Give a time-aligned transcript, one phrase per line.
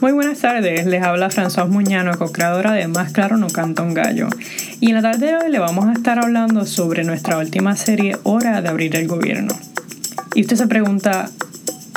[0.00, 4.28] Muy buenas tardes, les habla François Muñano, co-creadora de Más Claro No Canta un Gallo.
[4.80, 8.16] Y en la tarde de hoy le vamos a estar hablando sobre nuestra última serie
[8.22, 9.52] Hora de abrir el gobierno.
[10.34, 11.28] Y usted se pregunta,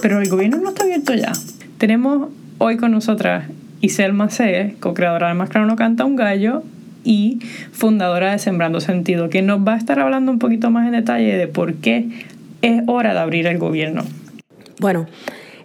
[0.02, 1.32] ¿pero el gobierno no está abierto ya?
[1.78, 2.28] Tenemos
[2.58, 3.46] hoy con nosotras
[3.80, 6.62] Isel Macé, co-creadora de Más Claro No Canta un Gallo
[7.06, 7.40] y
[7.72, 11.38] fundadora de Sembrando Sentido, que nos va a estar hablando un poquito más en detalle
[11.38, 12.10] de por qué
[12.62, 14.04] es hora de abrir el gobierno.
[14.82, 15.08] Bueno,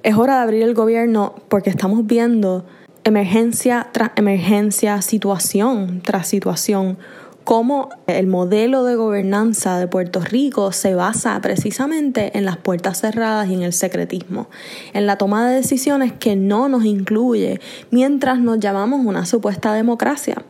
[0.09, 2.64] es hora de abrir el gobierno porque estamos viendo
[3.04, 6.96] emergencia tras emergencia, situación tras situación,
[7.44, 13.50] cómo el modelo de gobernanza de Puerto Rico se basa precisamente en las puertas cerradas
[13.50, 14.49] y en el secretismo,
[14.94, 20.43] en la toma de decisiones que no nos incluye mientras nos llamamos una supuesta democracia.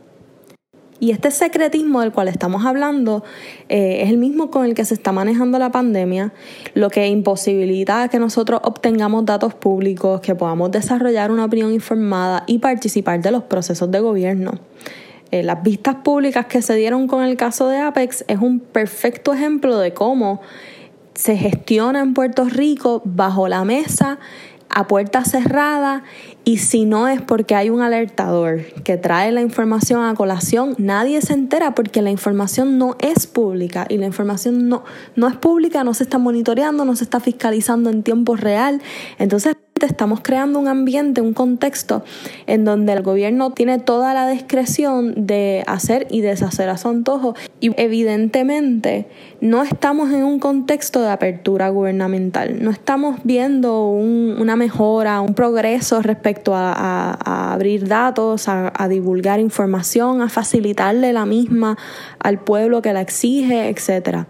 [1.01, 3.23] Y este secretismo del cual estamos hablando
[3.69, 6.33] eh, es el mismo con el que se está manejando la pandemia,
[6.75, 12.59] lo que imposibilita que nosotros obtengamos datos públicos, que podamos desarrollar una opinión informada y
[12.59, 14.53] participar de los procesos de gobierno.
[15.31, 19.33] Eh, las vistas públicas que se dieron con el caso de Apex es un perfecto
[19.33, 20.41] ejemplo de cómo
[21.15, 24.19] se gestiona en Puerto Rico bajo la mesa
[24.71, 26.05] a puerta cerrada
[26.45, 31.21] y si no es porque hay un alertador que trae la información a colación, nadie
[31.21, 34.85] se entera porque la información no es pública y la información no,
[35.17, 38.81] no es pública, no se está monitoreando, no se está fiscalizando en tiempo real.
[39.19, 42.05] Entonces estamos creando un ambiente, un contexto
[42.47, 47.35] en donde el gobierno tiene toda la discreción de hacer y deshacer a su antojo
[47.61, 49.07] y evidentemente
[49.41, 56.03] no estamos en un contexto de apertura gubernamental, no estamos viendo una mejora, un progreso
[56.03, 61.77] respecto a, abrir datos, a, divulgar información, a facilitarle la misma
[62.19, 64.27] al pueblo que la exige, etc.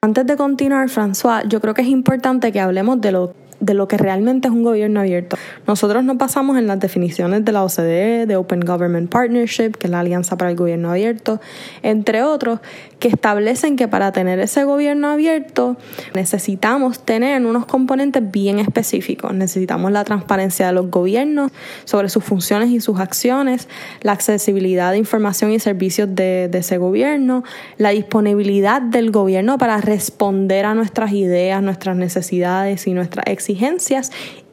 [0.00, 3.86] Antes de continuar, François, yo creo que es importante que hablemos de lo de lo
[3.86, 5.36] que realmente es un gobierno abierto.
[5.68, 9.90] Nosotros nos basamos en las definiciones de la OCDE, de Open Government Partnership, que es
[9.92, 11.40] la Alianza para el Gobierno Abierto,
[11.84, 12.58] entre otros,
[12.98, 15.76] que establecen que para tener ese gobierno abierto
[16.14, 19.32] necesitamos tener unos componentes bien específicos.
[19.32, 21.52] Necesitamos la transparencia de los gobiernos
[21.84, 23.68] sobre sus funciones y sus acciones,
[24.00, 27.44] la accesibilidad de información y servicios de, ese gobierno,
[27.78, 33.51] la disponibilidad del gobierno para responder a nuestras ideas, nuestras necesidades y nuestras exigencias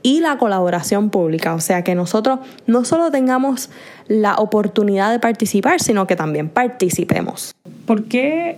[0.01, 3.69] y la colaboración pública, o sea que nosotros no solo tengamos
[4.07, 7.53] la oportunidad de participar, sino que también participemos.
[7.85, 8.57] ¿Por qué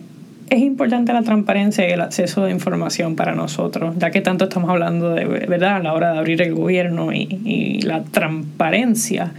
[0.50, 4.70] es importante la transparencia y el acceso de información para nosotros, ya que tanto estamos
[4.70, 9.32] hablando de verdad a la hora de abrir el gobierno y, y la transparencia?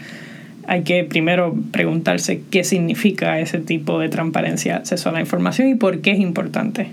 [0.66, 5.74] Hay que primero preguntarse qué significa ese tipo de transparencia, acceso a la información y
[5.74, 6.90] por qué es importante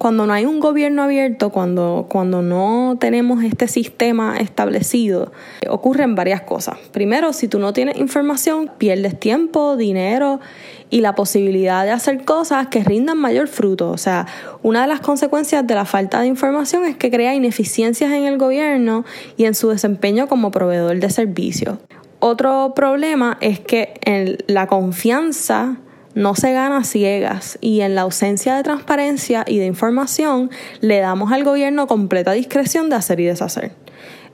[0.00, 5.30] cuando no hay un gobierno abierto, cuando, cuando no tenemos este sistema establecido,
[5.68, 6.78] ocurren varias cosas.
[6.90, 10.40] Primero, si tú no tienes información, pierdes tiempo, dinero
[10.88, 13.90] y la posibilidad de hacer cosas que rindan mayor fruto.
[13.90, 14.26] O sea,
[14.62, 18.38] una de las consecuencias de la falta de información es que crea ineficiencias en el
[18.38, 19.04] gobierno
[19.36, 21.76] y en su desempeño como proveedor de servicios.
[22.20, 25.76] Otro problema es que en la confianza
[26.14, 30.50] no se gana ciegas y en la ausencia de transparencia y de información
[30.80, 33.72] le damos al gobierno completa discreción de hacer y deshacer.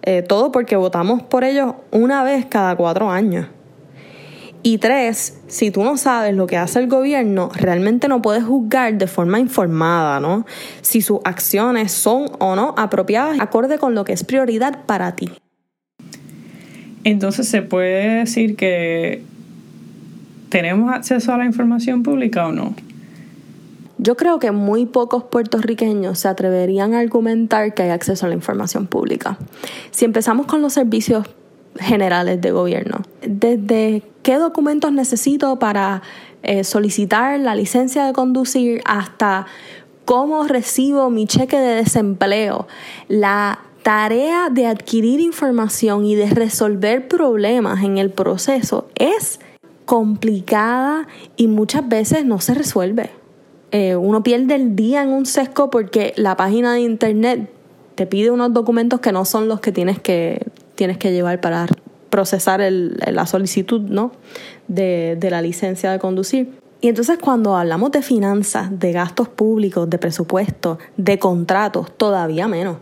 [0.02, 3.48] Eh, todo porque votamos por ellos una vez cada cuatro años.
[4.62, 8.94] Y tres, si tú no sabes lo que hace el gobierno, realmente no puedes juzgar
[8.94, 10.44] de forma informada, ¿no?
[10.80, 15.30] Si sus acciones son o no apropiadas acorde con lo que es prioridad para ti.
[17.04, 19.22] Entonces se puede decir que
[20.48, 22.74] ¿tenemos acceso a la información pública o no?
[23.98, 28.34] Yo creo que muy pocos puertorriqueños se atreverían a argumentar que hay acceso a la
[28.34, 29.38] información pública.
[29.90, 31.26] Si empezamos con los servicios
[31.78, 36.02] generales de gobierno, desde qué documentos necesito para
[36.42, 39.46] eh, solicitar la licencia de conducir hasta
[40.04, 42.68] cómo recibo mi cheque de desempleo,
[43.08, 49.40] la tarea de adquirir información y de resolver problemas en el proceso es
[49.86, 51.06] complicada
[51.36, 53.10] y muchas veces no se resuelve.
[53.70, 57.50] Eh, uno pierde el día en un sesco porque la página de internet
[57.94, 61.66] te pide unos documentos que no son los que tienes que, tienes que llevar para
[62.10, 64.12] procesar la solicitud ¿no?
[64.68, 66.52] de, de la licencia de conducir.
[66.80, 72.76] Y entonces cuando hablamos de finanzas, de gastos públicos, de presupuesto, de contratos, todavía menos.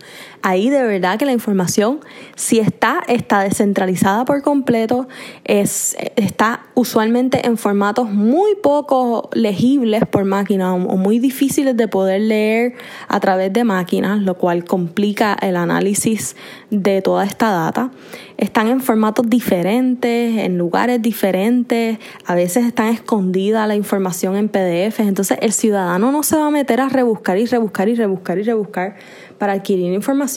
[0.47, 2.01] Ahí de verdad que la información,
[2.37, 5.09] si está, está descentralizada por completo,
[5.45, 12.21] es, está usualmente en formatos muy poco legibles por máquina o muy difíciles de poder
[12.21, 12.75] leer
[13.09, 16.37] a través de máquinas, lo cual complica el análisis
[16.69, 17.91] de toda esta data.
[18.37, 25.01] Están en formatos diferentes, en lugares diferentes, a veces están escondidas la información en PDF,
[25.01, 28.43] entonces el ciudadano no se va a meter a rebuscar y rebuscar y rebuscar y
[28.43, 28.97] rebuscar
[29.39, 30.34] para adquirir información.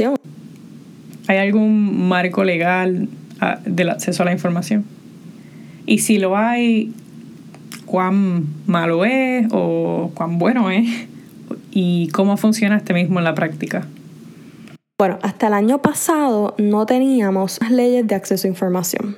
[1.28, 3.10] ¿Hay algún marco legal
[3.40, 4.86] ah, del acceso a la información?
[5.86, 6.94] Y si lo hay,
[7.86, 11.08] ¿cuán malo es o cuán bueno es?
[11.72, 13.88] ¿Y cómo funciona este mismo en la práctica?
[14.98, 19.16] Bueno, hasta el año pasado no teníamos leyes de acceso a información,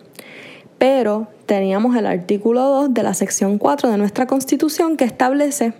[0.79, 5.73] pero teníamos el artículo 2 de la sección 4 de nuestra Constitución que establece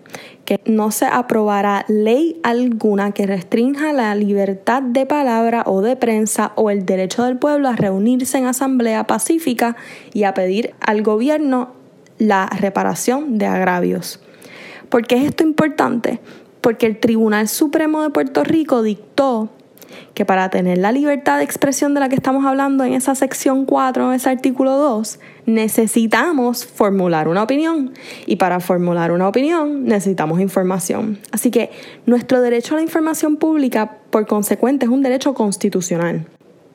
[0.44, 6.52] que no se aprobará ley alguna que restrinja la libertad de palabra o de prensa
[6.56, 9.78] o el derecho del pueblo a reunirse en asamblea pacífica
[10.14, 11.70] y a pedir al gobierno
[12.18, 14.20] la reparación de agravios.
[14.90, 16.20] ¿Por qué es esto importante?
[16.62, 19.50] Porque el Tribunal Supremo de Puerto Rico dictó
[20.14, 23.66] que para tener la libertad de expresión de la que estamos hablando en esa sección
[23.66, 27.94] 4, en ese artículo 2, necesitamos formular una opinión.
[28.26, 31.20] Y para formular una opinión necesitamos información.
[31.32, 31.72] Así que
[32.06, 36.26] nuestro derecho a la información pública, por consecuente, es un derecho constitucional.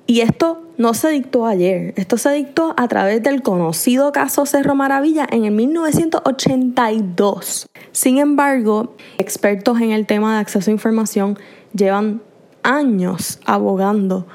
[0.07, 4.75] Y esto no se dictó ayer, esto se dictó a través del conocido caso Cerro
[4.75, 7.67] Maravilla en el 1982.
[7.93, 11.39] Sin embargo, expertos en el tema de acceso a información
[11.73, 12.21] llevan
[12.65, 14.27] años abogando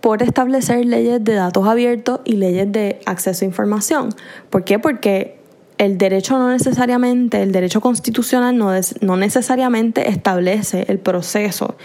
[0.00, 4.08] por establecer leyes de datos abiertos y leyes de acceso a información.
[4.50, 4.78] ¿Por qué?
[4.78, 5.38] Porque
[5.78, 8.70] el derecho no necesariamente, el derecho constitucional no,
[9.00, 11.76] no necesariamente establece el proceso.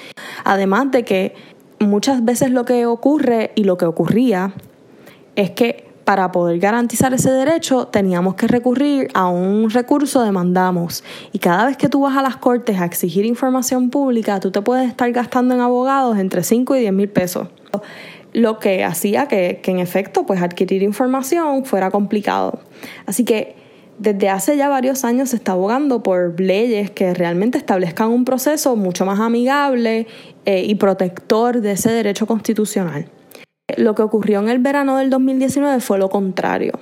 [0.43, 1.35] Además de que
[1.79, 4.53] muchas veces lo que ocurre y lo que ocurría
[5.35, 11.03] es que para poder garantizar ese derecho teníamos que recurrir a un recurso de mandamos.
[11.33, 14.61] Y cada vez que tú vas a las cortes a exigir información pública, tú te
[14.61, 17.49] puedes estar gastando en abogados entre 5 y 10 mil pesos.
[18.31, 22.61] Lo que hacía que, que en efecto pues adquirir información fuera complicado.
[23.05, 23.57] Así que
[23.99, 28.77] desde hace ya varios años se está abogando por leyes que realmente establezcan un proceso
[28.77, 30.07] mucho más amigable
[30.45, 33.09] eh, y protector de ese derecho constitucional.
[33.77, 36.73] Lo que ocurrió en el verano del 2019 fue lo contrario.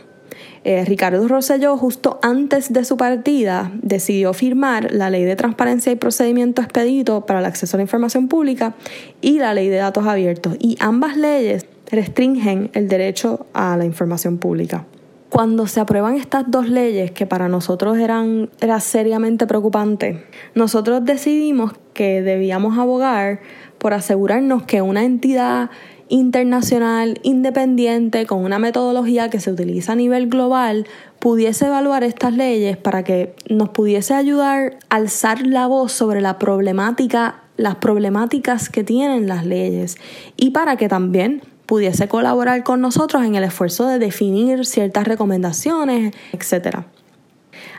[0.64, 5.96] Eh, Ricardo Rosselló, justo antes de su partida, decidió firmar la Ley de Transparencia y
[5.96, 8.74] Procedimiento Expedito para el Acceso a la Información Pública
[9.22, 10.56] y la Ley de Datos Abiertos.
[10.60, 14.86] Y ambas leyes restringen el derecho a la información pública.
[15.30, 20.24] Cuando se aprueban estas dos leyes, que para nosotros eran era seriamente preocupante,
[20.56, 23.42] nosotros decidimos que debíamos abogar
[23.78, 25.70] por asegurarnos que una entidad
[26.10, 30.86] internacional independiente con una metodología que se utiliza a nivel global
[31.20, 36.38] pudiese evaluar estas leyes para que nos pudiese ayudar a alzar la voz sobre la
[36.38, 39.98] problemática, las problemáticas que tienen las leyes
[40.38, 46.14] y para que también pudiese colaborar con nosotros en el esfuerzo de definir ciertas recomendaciones,
[46.32, 46.82] etc.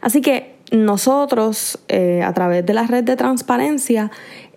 [0.01, 4.11] Así que nosotros, eh, a través de la red de transparencia,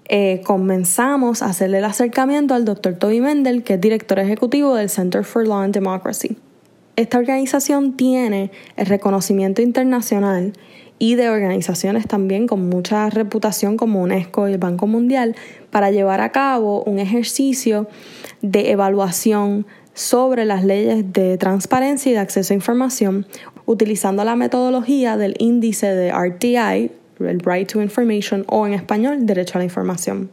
[0.10, 2.96] eh, comenzamos a hacerle el acercamiento al Dr.
[2.96, 6.36] Toby Mendel, que es director ejecutivo del Center for Law and Democracy.
[6.96, 10.54] Esta organización tiene el reconocimiento internacional
[10.98, 15.36] y de organizaciones también con mucha reputación como UNESCO y el Banco Mundial
[15.70, 17.88] para llevar a cabo un ejercicio
[18.42, 23.28] de evaluación sobre las leyes de transparencia y de acceso a información
[23.66, 26.92] utilizando la metodología del índice de RTI,
[27.28, 30.30] el Right to Information o en español, Derecho a la Información.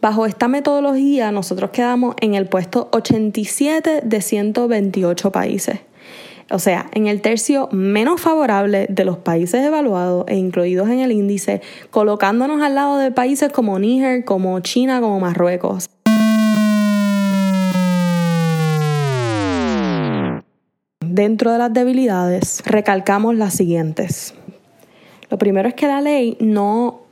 [0.00, 5.80] Bajo esta metodología nosotros quedamos en el puesto 87 de 128 países.
[6.48, 11.10] O sea, en el tercio menos favorable de los países evaluados e incluidos en el
[11.10, 15.88] índice, colocándonos al lado de países como Níger, como China, como Marruecos.
[21.00, 24.35] Dentro de las debilidades, recalcamos las siguientes.
[25.30, 27.06] Lo primero es que la ley no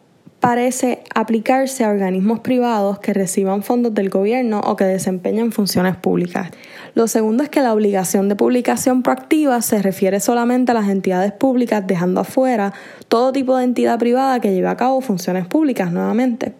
[0.44, 6.50] parece aplicarse a organismos privados que reciban fondos del gobierno o que desempeñen funciones públicas.
[6.94, 11.32] Lo segundo es que la obligación de publicación proactiva se refiere solamente a las entidades
[11.32, 12.74] públicas, dejando afuera
[13.08, 16.52] todo tipo de entidad privada que lleve a cabo funciones públicas nuevamente.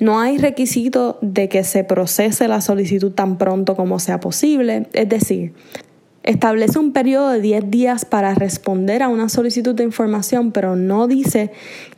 [0.00, 5.08] No hay requisito de que se procese la solicitud tan pronto como sea posible, es
[5.08, 5.54] decir,
[6.24, 11.06] Establece un periodo de 10 días para responder a una solicitud de información, pero no
[11.06, 11.52] dice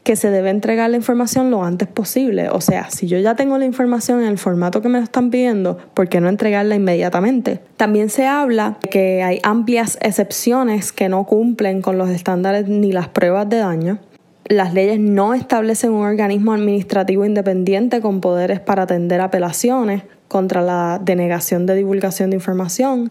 [0.04, 2.48] que se debe entregar la información lo antes posible.
[2.50, 5.78] O sea, si yo ya tengo la información en el formato que me están pidiendo,
[5.94, 7.60] ¿por qué no entregarla inmediatamente?
[7.76, 13.08] También se habla que hay amplias excepciones que no cumplen con los estándares ni las
[13.08, 13.98] pruebas de daño.
[14.44, 21.00] Las leyes no establecen un organismo administrativo independiente con poderes para atender apelaciones contra la
[21.04, 23.10] denegación de divulgación de información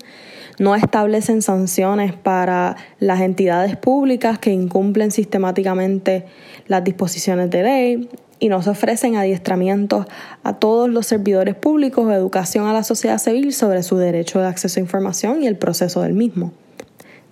[0.57, 6.25] no establecen sanciones para las entidades públicas que incumplen sistemáticamente
[6.67, 8.09] las disposiciones de ley
[8.39, 10.05] y no se ofrecen adiestramientos
[10.43, 14.47] a todos los servidores públicos o educación a la sociedad civil sobre su derecho de
[14.47, 16.53] acceso a información y el proceso del mismo.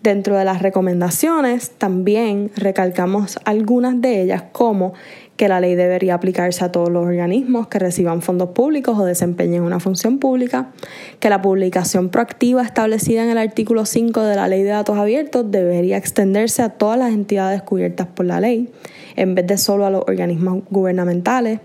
[0.07, 4.93] Dentro de las recomendaciones también recalcamos algunas de ellas como
[5.35, 9.63] que la ley debería aplicarse a todos los organismos que reciban fondos públicos o desempeñen
[9.63, 10.71] una función pública,
[11.19, 15.51] que la publicación proactiva establecida en el artículo 5 de la Ley de Datos Abiertos
[15.51, 18.69] debería extenderse a todas las entidades cubiertas por la ley,
[19.17, 21.59] en vez de solo a los organismos gubernamentales,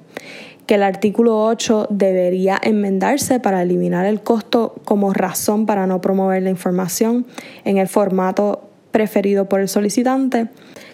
[0.67, 6.43] que el artículo 8 debería enmendarse para eliminar el costo como razón para no promover
[6.43, 7.27] la información
[7.65, 10.49] en el formato preferido por el solicitante,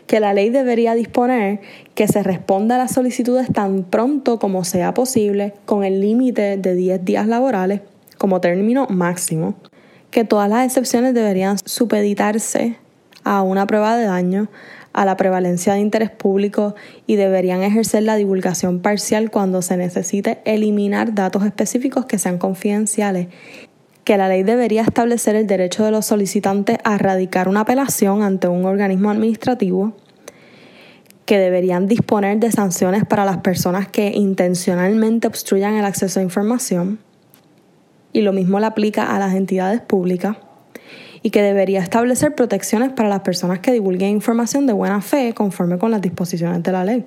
[0.07, 1.61] que la ley debería disponer
[1.95, 6.75] que se responda a las solicitudes tan pronto como sea posible, con el límite de
[6.75, 7.83] 10 días laborales
[8.17, 9.55] como término máximo,
[10.11, 12.77] que todas las excepciones deberían supeditarse
[13.25, 14.49] a una prueba de daño,
[14.93, 16.75] a la prevalencia de interés público
[17.07, 23.29] y deberían ejercer la divulgación parcial cuando se necesite eliminar datos específicos que sean confidenciales
[24.09, 28.49] que la ley debería establecer el derecho de los solicitantes a radicar una apelación ante
[28.49, 29.93] un organismo administrativo,
[31.27, 37.01] que deberían disponer de sanciones para las personas que intencionalmente obstruyan el acceso a información,
[38.15, 40.39] y lo mismo le aplica a las entidades públicas,
[41.23, 45.79] y que debería establecer protecciones para las personas que divulguen información de buena fe conforme
[45.79, 47.05] con las disposiciones de la ley.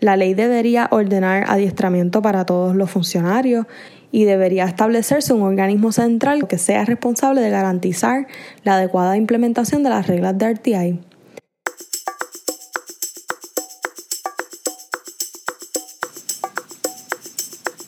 [0.00, 3.66] La ley debería ordenar adiestramiento para todos los funcionarios
[4.12, 8.26] y debería establecerse un organismo central que sea responsable de garantizar
[8.62, 11.07] la adecuada implementación de las reglas de RTI.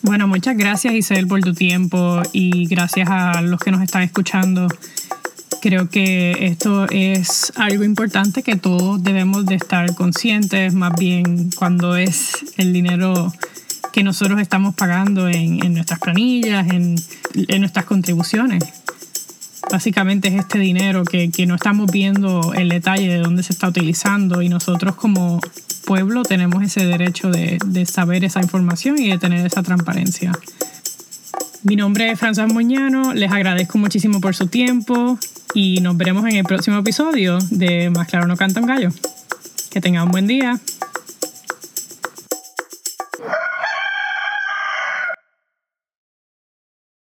[0.03, 4.67] Bueno, muchas gracias Isabel por tu tiempo y gracias a los que nos están escuchando.
[5.61, 11.95] Creo que esto es algo importante que todos debemos de estar conscientes, más bien cuando
[11.95, 13.31] es el dinero
[13.93, 16.95] que nosotros estamos pagando en, nuestras planillas, en,
[17.59, 18.63] nuestras contribuciones.
[19.71, 24.41] Básicamente es este dinero que, no estamos viendo el detalle de dónde se está utilizando
[24.41, 25.39] y nosotros como
[25.85, 30.31] pueblo tenemos ese derecho de, saber esa información y de tener esa transparencia.
[31.63, 35.19] Mi nombre es Franza Moñano, les agradezco muchísimo por su tiempo
[35.53, 38.89] y nos veremos en el próximo episodio de Más claro no canta un gallo.
[39.69, 40.59] Que tengan un buen día.